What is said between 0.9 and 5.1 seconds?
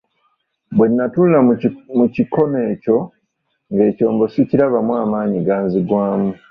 natunula mu kikono ekyo ng'ekyombo sikirabamu